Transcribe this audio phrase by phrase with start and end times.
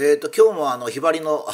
[0.00, 1.44] えーと、今日もあのひばりの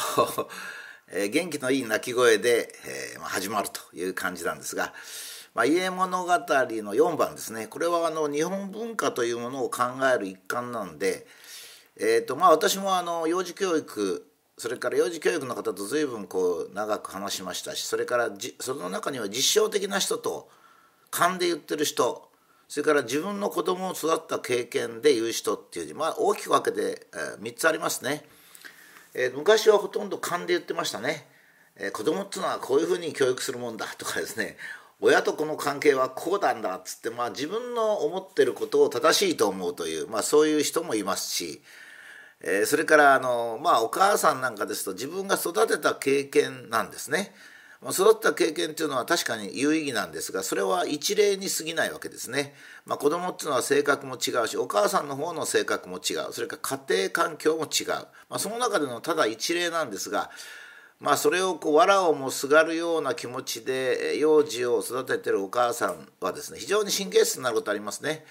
[1.11, 4.93] え元気のいい鳴き声で、えー、ま、始まるという感じなんですが
[5.55, 6.37] 「まあ、家物語」の
[6.93, 7.65] 4番ですね。
[7.65, 11.25] これはあの日本文化というものを考える一環なんで、
[11.95, 14.27] えーとまあ、私もあの幼児教育
[14.59, 20.51] それから幼児教育の方と随分こう長く話しましたしそれからじその中には実証的な人と
[21.09, 22.29] 勘で言ってる人
[22.67, 28.23] それから自分の子供を育った経験で言う人っていうまあ、大きく分けて、えー、3つありますね、
[29.15, 31.25] えー、昔はほとんど勘で言ってましたね、
[31.77, 34.57] えー、子供っていうのはこういうふうに教育するもんだとかですね。
[35.01, 41.61] 親と子の関係はこうなんだっつって、まあ、自分の思ってることを正しいと思うという、まあ、そういう人もいますし、
[42.41, 47.33] えー、それからあの、まあ、お母さんなんかですと自分が育てた経験なんですね。
[47.91, 52.53] 育った経験っていうのは確かに有意義なんですがそれは一例に過ぎないわけですね。
[52.85, 57.87] まあ、子供っていうのは性格も違うしお母さんの方の性格も違うそれから家庭環境も違う、
[58.29, 60.29] まあ、その中でのただ一例なんですが、
[60.99, 68.25] まあ、それをこう藁をもすがるような気持ちで幼児を育ててるお母さんはですね非常に神経質になることありますね。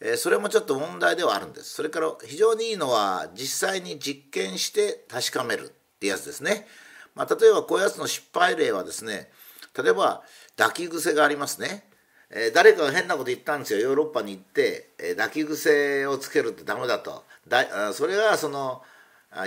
[0.00, 1.74] えそれもちょっと問題ではあるんです。
[1.74, 6.66] それから非常にいいのは実際に実験して確かめるってやつですね。
[7.14, 9.28] まあ、例えばこういうやつの失敗例はですね
[9.76, 10.22] 例えば
[10.56, 11.84] 抱き癖がありますね、
[12.30, 13.80] えー、誰かが変なこと言ったんですよ。
[13.80, 17.24] ヨーロッパに行って、えー、抱き癖をつけるってダメだと。
[17.48, 18.82] だそれがその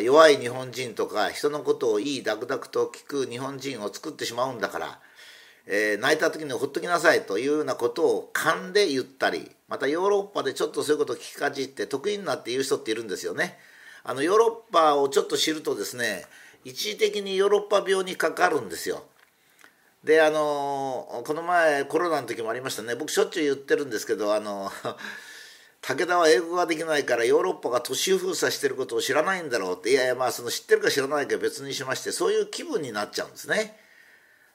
[0.02, 5.00] 弱い日本人とか人のことをいいダクダクと聞く日本人を作ってしまうんだから、
[5.66, 13.58] えー、泣いた時にほっときなさいというようなことを勘で言ったりまたヨーロッパでちょっとそういうことを聞きかじって得意になって言う人っているんですよね。
[14.04, 16.26] あのヨーロッパをちょっと知るとですね
[16.68, 19.06] 一時的にヨーロッパ病にかかるんですよ。
[20.04, 24.70] であのこの前コロナの時もありましたね僕しょっちゅう言ってるんですけどあの
[25.82, 33.80] 武田は英語ができないからヨーロッパが都市封鎖してることを知らないんだろうっていやいやまあその知ってるか知らないか別にしましてそういう気分になっちゃうんですね。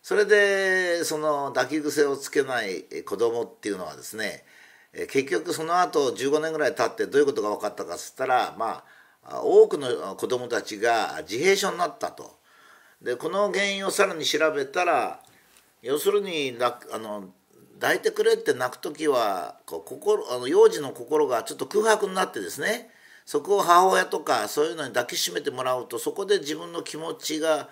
[0.02, 4.44] それでその抱き癖をつけない子供っていうのはですね
[4.92, 12.38] 結局その後15年ぐらい経ってどういうことが分かったかっつったらまあ多くの子どもたちが自閉症になったと。
[13.00, 15.20] でこの原因をさらに調べたら
[15.82, 17.30] 要するにあの
[17.80, 22.90] 抱いてくれって泣く時はこう心あの幼児の心がちょっと空白になってですね
[23.26, 27.68] そこを母親とかそういうのに抱きしめてもらうとそこで自分の気持ちが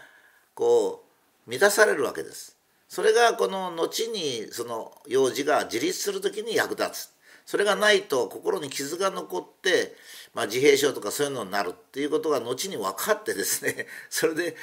[0.54, 1.04] こ
[1.46, 2.56] う満たされるわけです。
[2.88, 7.12] それがこの後にその幼児が自立する時に役立つ。
[7.46, 9.94] それがないと心に傷が残って、
[10.34, 14.56] まあ、自閉症とかそういうのになるっていうことが後に分かってですね それで、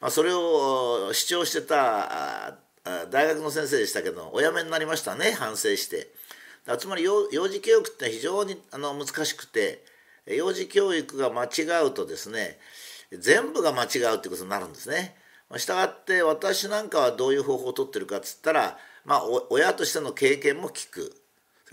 [0.00, 2.58] まあ、それを主張してた
[3.10, 6.12] 大学の先生でしたけどお辞めになりましたね反省して。
[6.78, 9.84] つまり幼児教育って非常にあの難しくて
[10.26, 12.58] 幼児教育が間違うとですね
[13.12, 15.14] 全部が間違うってことになるんですね。
[15.58, 21.14] したがって私なんかはどういう方法をとってるかっつったら、まあ、親としての経験も聞く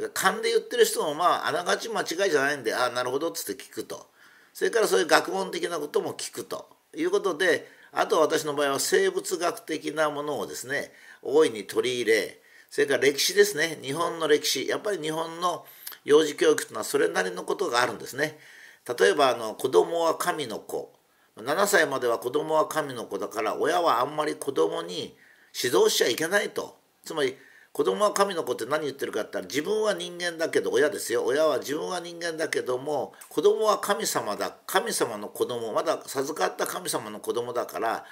[0.10, 4.08] 勘で言ってる人もまああながち間違いじゃないんでああなるほどっつって聞くと。
[4.54, 6.70] それからそういう学問的なことも聞くと。
[6.96, 10.92] いうことであと私の場合は生物学的なものをですね
[11.22, 12.42] 大いに取り入れ
[12.72, 13.78] それから歴史ですね。
[13.82, 14.66] 日本の歴史。
[14.66, 15.66] やっぱり日本の
[16.06, 18.40] 幼児教育というのはそれなりのことがあるんですね。
[18.98, 20.94] 例えばあの子供は神の子。
[21.36, 25.18] 7歳までは子供は神の子だから親はあんまり子供に
[25.54, 26.78] 指導しちゃいけないと。
[27.04, 27.36] つまり
[27.74, 31.24] 子供は神の子って何言ってるかって言ったら自分は人間だけど親ですよ。
[31.24, 34.54] 親は自分は人間だけども子供は神様だ。
[34.66, 38.06] 神様の子供まだ授かった神様の子供だから、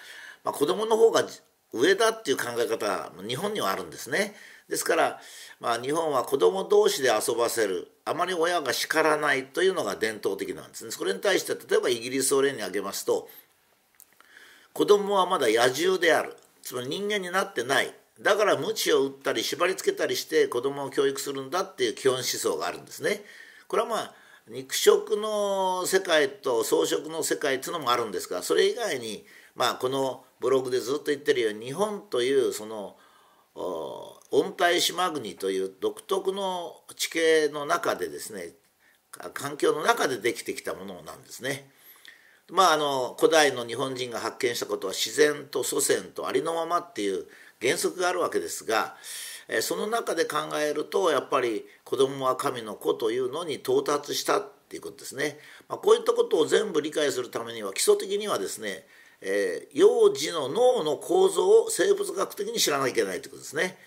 [0.46, 1.26] まあ、子供の方が
[1.74, 4.34] 上だっていう考え方が日本にはあるんですね。
[4.70, 5.20] ですから、
[5.60, 7.92] まあ、日本は子供同士で遊ばせる。
[8.06, 10.92] あまり親が叱らないというのが伝統的なんですね。
[10.92, 13.28] それに対して例えばイギリスを例に挙げますと
[14.74, 16.38] 子供はまだ野獣である。
[16.62, 17.94] つまり人間になってない。
[18.22, 23.22] だから鞭を打ったり縛りつけたりして子供を教育するんだっていう基本思想があるんですね。
[23.68, 24.14] これはまあ
[24.50, 29.26] 肉食の世界と草食の世界っていうのもあるんですがそれ以外に
[29.56, 32.98] まあこのブログでずっと言ってるように日本というその
[34.32, 38.50] 温帯島国という独特の地形の中でですね
[39.34, 41.70] 環境の中でできてきたものなんですね。
[42.52, 47.26] まああの古代の日本人が発見したことは自然と祖先とありのままっていう
[47.62, 48.96] 原則があるわけですが
[49.62, 55.40] その中で考えるとやっぱり子供は神の子というのに到達したっていうことですね。
[55.68, 58.86] まあ、こういったことを全部理解するためには基礎的にはですね、
[59.22, 63.78] えー、幼児の脳の構造を生物学的に知らなきゃいけないということですね。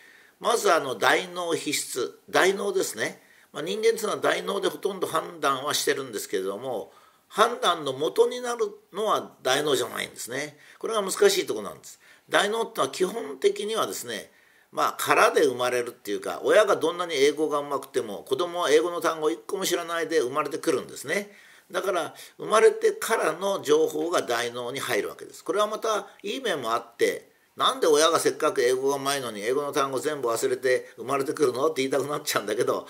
[0.40, 3.22] まずあの大脳皮質大脳ですね。
[3.52, 6.90] まあ、人間というのは大脳でほとんど判断はしてるんですけれども
[7.32, 10.58] 判断の元になるのは大脳じゃないんですね。
[10.78, 11.98] これが難しいとこなんです。
[12.28, 14.30] 大脳ってのは基本的にはですね
[14.70, 21.30] まあ殻で生まれるっていうか親がどんなに英語がうまくても子供は英語の単語一個も知らないで生まれてくるんですね。
[21.70, 25.42] だから生まれてからの情報が大脳に入るわけです。
[25.42, 31.66] これはまたいい面もあってなんで親がせっかく英語がうまいのに英語の単語全部忘れて生まれてくるの？
[31.66, 32.86] って言いたくなっちゃうんだけど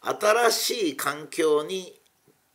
[0.00, 1.99] 新しい環境に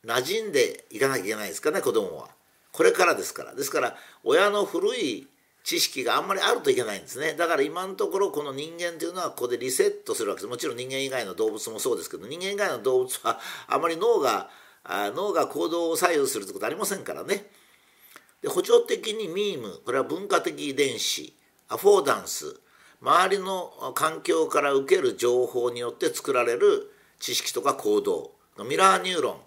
[0.05, 2.29] 馴染んでいかなきゃいけないですかね子供は。
[2.71, 3.55] これからですから。
[3.55, 5.27] ですから親の古い
[5.63, 7.33] 知識があんまりあるといけないんですね。
[7.33, 10.49] だから今のところこの人間というのはここでリセットするわけです。
[10.49, 14.49] もちろん人間以外の動物もそうですけど人間以外の動物はあまり脳が
[14.85, 17.47] 脳が行動を左右するってことありませんからね。
[18.43, 21.33] で補助的にミームこれは文化的遺伝子
[21.67, 22.59] アフォーダンス
[23.01, 28.34] 周りの環境から受ける情報によって作られる知識とか行動。
[28.63, 29.37] ミラーニューロン、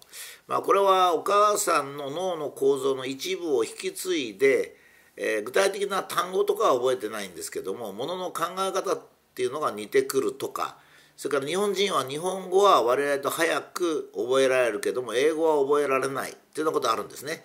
[0.47, 4.75] まあ、これはお母さんの脳の構造の一部を引き継いで、
[5.17, 8.99] えー、具体的な単語とかは覚えてないんですけどもものの考え方っ
[9.33, 10.77] ていうのが似てくるとか
[11.17, 17.43] それから日本人は日本語は我々と早く覚えられるけども英語は覚えられないっていうようなことあるんですね。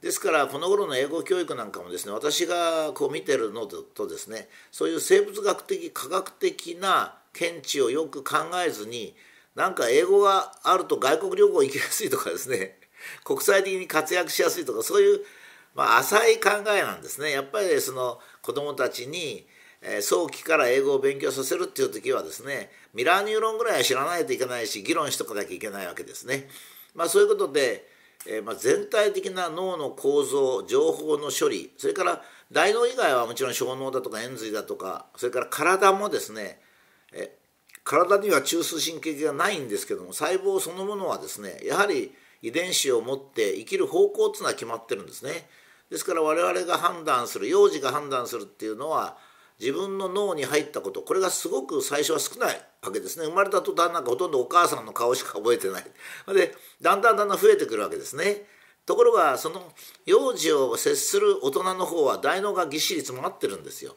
[0.00, 9.14] ですからこの頃の英語教育なんかもですね私がこう見てるのとですねそういう生物学的科学的な見地をよく考えずに
[9.54, 12.78] なんか英語があると外国旅行行きやすいとかですね
[13.24, 15.24] 国際的に活躍しやすいとかそういう、
[15.74, 19.46] まあ、浅い考えなんですねやっぱりその子どもたちに、
[19.80, 26.48] えー、早期から英語を勉強させるっていう時はですねミラーニューロンぐらいは知らないといけないし議論しとかなきゃいけないわけですね。
[26.94, 27.90] まあ、そういうことで
[28.26, 36.60] えー、まあ、全体的な脳の構造情報の処理それから大脳以外はもちろん小脳だとか円髄だとかそれから体もですね、
[37.12, 37.34] え
[37.84, 42.12] 体には中枢神経系がないんですけども細胞そのものはですねやはり
[42.42, 45.48] 遺伝子を持って生きる方向っていうのは決まってるんですね。
[45.90, 49.16] ですから我々が判断する幼児が判断するっていうのは
[49.60, 53.26] 自分の脳に入ったことこれがすごく最初は少ないわけですね。
[53.26, 55.84] 生まれた途端なんかほとんどお母さんの顔しか覚えてない。
[56.34, 58.46] でだんだんだんだん増えてくるわけですね。
[58.86, 59.72] ところがその
[60.06, 63.94] 幼児を接する大人の方は大脳がぎっしり詰まってるんですよ。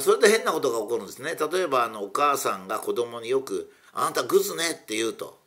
[0.00, 5.38] それで変なことが起こるんですね例えばあのお母さんが子供によく「あなたグズね」って言うと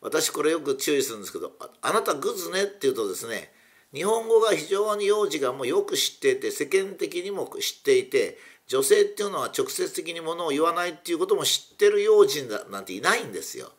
[0.00, 1.52] 私これよく注意するんですけど
[1.82, 3.52] 「あなたグズね」って言うとですね
[3.92, 13.70] 日本語が非常に幼児がもうよく知っていて世間的にも知っていて女性っていうのは直接的にものを言わないっていうことも知ってる幼児なんていないんですよ。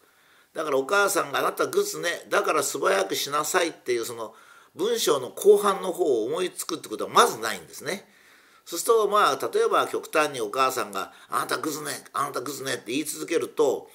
[0.54, 4.34] だからお母さんが「あなたグズねだから素早くしなさい」っていうその
[4.76, 8.12] 文章の後半の方を思いつくってことはまずないんですね。
[8.68, 13.90] そうするとまあ例えば極端にお母さんが「あなたグズねあなたグズね」って言い続けると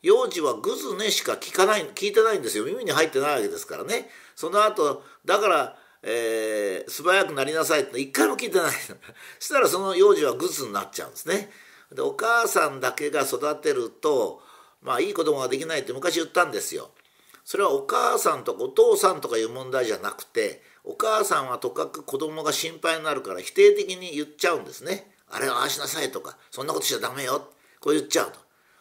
[0.00, 2.64] 幼児はグズねしか聞かない聞いてないんですよ。
[2.64, 4.08] 耳に入ってないわけですからね。
[4.34, 8.94] その後だから、えー、素早くなりなさいって一回も聞いてないそ
[9.44, 11.52] したらその幼児はグズになっちゃうんですね。
[11.92, 14.40] でお母さんだけが育てると
[14.80, 16.92] まあいい子供ができないって昔言ったんですよ。
[17.44, 25.10] それはお母さんとかお父さんとかいう問題じゃなくてお母さんはとかく子供が心配になるから否定的に言っちゃうんですね。
[25.30, 27.50] あれはああしなさいとかそんなことしちゃダメよ。
[27.80, 28.38] こう言っちゃうと。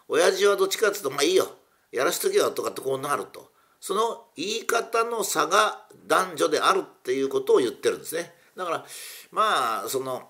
[0.10, 1.48] 親父はどっちかっていうとまあいいよ。
[1.92, 3.52] やらしとけよとかってこうなると。
[3.80, 8.34] その言い方の差が男女であるっていうことを言ってるんですね。
[8.56, 8.86] だから
[9.32, 10.30] まあその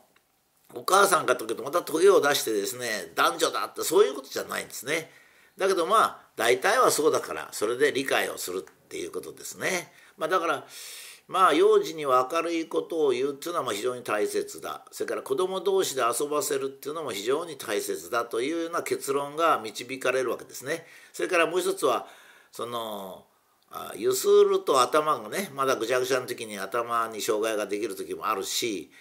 [0.75, 5.11] お母さんかというとまたトゲを出してですね男女だってそういうことじゃないんですね。
[5.57, 9.91] だけどまあ大体はそうだからそれで理解をするっていうことですね。
[10.17, 10.65] まあだから
[11.27, 20.85] まあ幼児には明るいことを言うっていうのは非常に大切だそれから子ども同士で遊ばせるっていうのも非常に大切だというような結論が導かれるわけですね。
[21.13, 22.07] それからもう一つは
[22.51, 23.25] その
[23.95, 28.91] ゆすると頭がねまだぐちゃぐちゃの時に頭に障害ができる時もあるし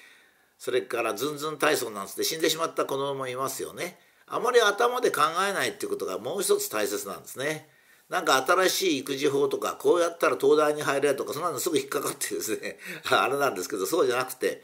[0.59, 3.99] それからズンズン体操なんつって死んでしまった子供もいますよね。
[4.26, 7.69] あまり頭で考えないっていうことがもう一つ大切なんですね。
[8.12, 12.76] なんか新しい育児法とかこうやったら東大に入れとかそんなのすぐ引っかかってですね
[13.11, 14.62] あれなんですけどそうじゃなくて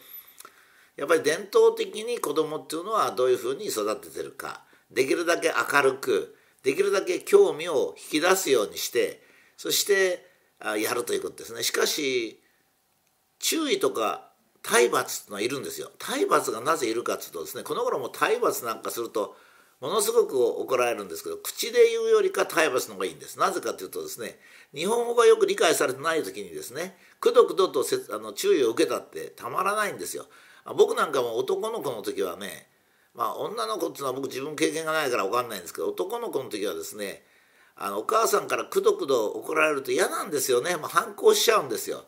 [0.96, 9.22] やっぱり伝統的に子供っていうのはどういうふうに育ててるかできるだけ明るくできるだけ興味を引き出すようにして
[9.56, 10.28] そして
[10.60, 11.62] やるということですね。
[11.62, 12.42] しかし
[13.38, 14.30] 注意とか
[14.62, 15.90] 体罰ってのはいるんですよ。
[15.98, 19.36] 体罰がなぜいるかっていうとですねこの頃も体罰なんかすると
[19.80, 23.38] ものすごく怒られるんですけど口で言うよりか体罰の方がいいんです。
[23.38, 24.38] なぜかというとですね
[24.74, 30.26] 日本語がよく理解されてない時にですねくどくどとせあの注意を受けたってたまらないんですよ。
[30.76, 32.68] 僕なんかも男の子の時はね
[33.14, 37.22] まあ女の子っていうのは僕自分経験がないから分かんないんですけど男の子の時はですね
[37.76, 42.04] あのお母さんからくどくど怒られると嫌なんですよね、まあ、反抗しちゃうんですよ。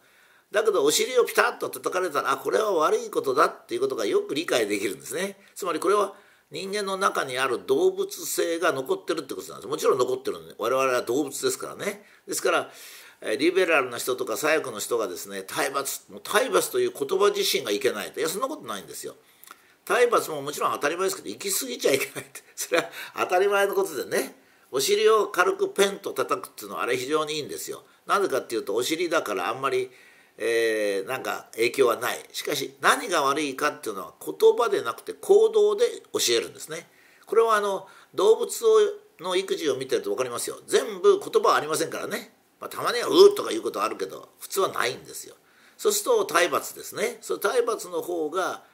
[0.50, 5.36] だけどお尻をピタッと叩かれたらあこれは悪いことだっていうことがよく理解できるんですね。
[5.54, 6.14] つまりこれは
[6.50, 9.68] 人間の中にある動物性が残ってるってことなんです。
[9.68, 12.02] もちろん残ってるんで我々は動物ですからね。
[12.26, 12.70] ですから
[13.38, 18.20] リベラルな人とか左翼の人がですね体罰もう体罰という言葉自身がいけないと。
[18.20, 19.14] いやそんなことないんですよ。
[19.84, 22.42] 体罰ももちろん当たり前ですけど行き過ぎちゃいけないって。
[22.56, 24.36] それは当たり前のことでね。
[24.72, 27.82] お尻を軽くペンと叩くっていうのはあれ非常にいいんですよ。
[28.06, 29.90] なぜかっていうとお尻だからあんまり
[30.42, 32.18] えー、なんか影響はない。
[32.32, 36.88] しかし何が悪いかっていうのは言葉でなくて行動で教えるんですね。
[37.26, 38.50] これはあの動物
[39.20, 40.56] の育児を見てると分かりますよ。
[40.66, 45.36] 全部言葉はありませんからね、まあ、たまには「う」とかいうことはあるけど普通はないんですよ。
[45.76, 47.18] そうすると体罰ですね。
[47.20, 48.64] その体罰の方が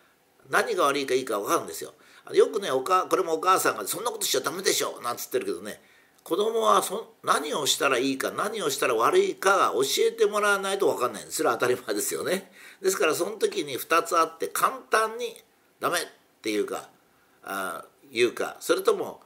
[0.48, 1.94] 何が悪いかいいか分かるんですよ。
[2.32, 5.82] よくねおかこれもお母さんが「そんなことしちゃダメでしょ」なんつってるけどね。
[6.26, 11.22] 子供はそ何をしたらいいか何をしたら悪いかが教えてもらわないと分かんない。
[11.22, 12.50] んですそれは当たり前ですよね。
[12.82, 15.36] ですからその時に2つあって簡単に
[15.78, 16.00] ダメっ
[16.42, 16.88] ていうか
[17.44, 18.56] あ言うか。
[18.58, 19.20] それとも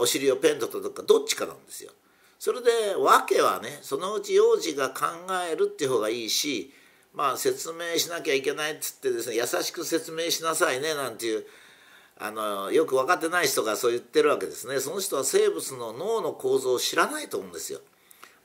[0.00, 1.92] お尻をペンと叩くかどっちかなんですよ。
[2.40, 5.04] それで訳はねそのうち幼児が考
[5.48, 6.72] えるっていう方がいいし
[7.14, 11.44] まあ説明しなきゃいけないっつってですね優しく説明しなさいねなんていう
[12.18, 14.80] あのよく分かってない人がそう言ってるわけですね。
[14.80, 17.80] その人は生物の脳の構造を知らないと思うんですよ。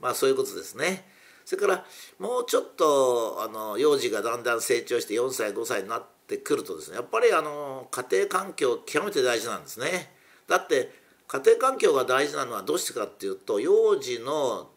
[0.01, 1.07] まあそういうことですね。
[1.45, 1.85] それから
[2.19, 10.11] もうちょっとあの幼児がだんだん成長して4歳5歳になってくるとですねやっぱりあの家庭環境極めて大事なんですね。
[10.47, 10.91] だって
[11.27, 14.69] 家庭環境が大事なのはどうしてかっていうと幼児の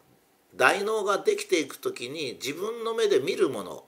[0.55, 3.85] 大脳ができていく時に自分の目で見るもの。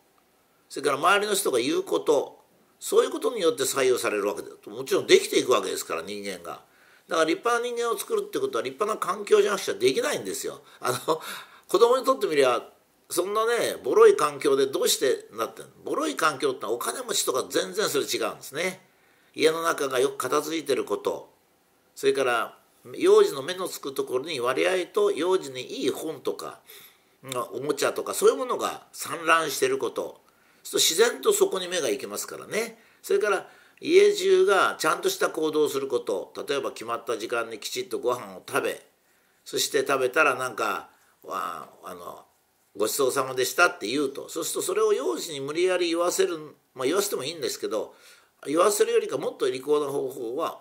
[0.68, 2.35] それから周りの人が言うこと。
[2.78, 4.70] そういうことによって採用されるわけだと。
[4.70, 6.60] もちろんできていくわけですから人間が。
[7.08, 10.60] だから立派な人間を作るってことは立派な環境じゃなくちゃできないんですよ。
[10.80, 11.20] あの
[11.68, 12.62] 子供にとってみりゃ
[13.08, 15.70] そんなねボロい環境でどうしてなってんの？
[15.84, 18.80] ボロい環境ってお金持ちとか全然それ違うんですね。
[19.34, 21.30] 家の中がよく片付いてること。
[21.94, 22.58] それから
[22.96, 26.60] 幼児の目のつくところに割合と幼児にいい本とか
[27.52, 30.20] おもちゃとかそういうものが散乱してること。
[30.68, 33.46] そう自然とそこに目が行きますからねそれから
[33.80, 38.82] 家中がちゃんとした行動をすること例えば決まった時間にきちっとご飯を食べ
[39.44, 40.88] そして食べたらなんか
[41.28, 42.24] あの
[42.76, 46.36] ごちそうさまでしたって言うとそうするとそれを幼児に無理やり言わせる
[46.74, 47.94] まあ言わせてもいいんですけど
[48.44, 50.58] 言わせるよりかもっと利口な方法は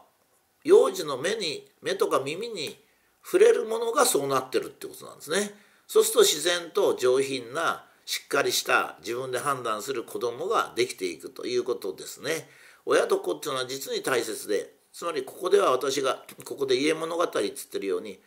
[0.63, 2.77] 幼児の目に目とか耳に
[3.23, 5.55] 触れるものがそうなってるってことなんですね。
[5.87, 12.47] そうすると自然と上品なしっかりした自分で判断する子供ができていくということですね。
[12.85, 18.19] 親と子っていうのは実に大切でつまりここでは私がここで家物語っつってるように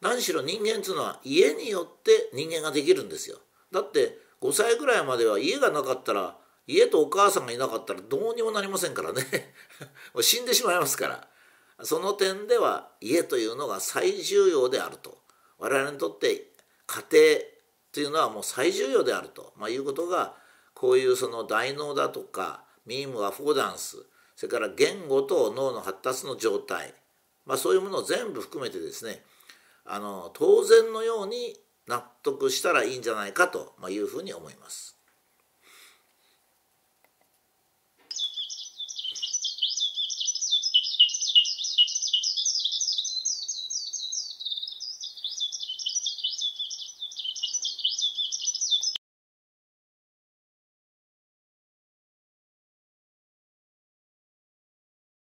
[0.00, 3.38] 何しろ人間っていうのは家によって人間ができるんですよ。
[3.72, 6.36] だって5歳ぐらいまでは家がなかったら
[6.66, 9.22] 家とお母さんがいなかったらどうにもなりませんからね
[10.12, 11.28] もう 死んでしまいますから
[11.84, 15.18] その点では家というのが最重要であると
[15.58, 16.50] 我々にとって
[16.86, 17.55] 家庭
[17.96, 20.34] 庭というのはもう最重要であると、まあ、いうことが
[20.74, 24.04] こういうその大脳だとかミームアフォーダンス
[24.36, 26.92] それから言語と脳の発達の状態、
[27.46, 29.22] まあ、そういうものを全部含めてですね
[29.86, 31.56] あの当然のように
[31.88, 34.95] 納得したらいいんじゃないかというふうに思います。